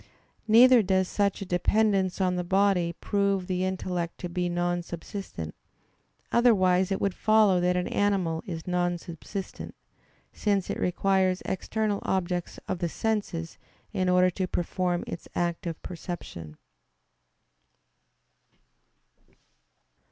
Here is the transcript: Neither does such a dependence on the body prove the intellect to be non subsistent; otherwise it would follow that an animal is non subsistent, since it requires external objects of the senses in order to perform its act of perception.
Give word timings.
Neither 0.47 0.81
does 0.81 1.07
such 1.07 1.43
a 1.43 1.45
dependence 1.45 2.19
on 2.19 2.35
the 2.35 2.43
body 2.43 2.93
prove 2.93 3.45
the 3.45 3.63
intellect 3.63 4.17
to 4.21 4.29
be 4.29 4.49
non 4.49 4.81
subsistent; 4.81 5.53
otherwise 6.31 6.91
it 6.91 6.99
would 6.99 7.13
follow 7.13 7.59
that 7.59 7.77
an 7.77 7.87
animal 7.87 8.41
is 8.47 8.65
non 8.65 8.97
subsistent, 8.97 9.75
since 10.33 10.71
it 10.71 10.79
requires 10.79 11.43
external 11.45 11.99
objects 12.01 12.59
of 12.67 12.79
the 12.79 12.89
senses 12.89 13.59
in 13.93 14.09
order 14.09 14.31
to 14.31 14.47
perform 14.47 15.03
its 15.05 15.27
act 15.35 15.67
of 15.67 15.79
perception. 15.83 16.57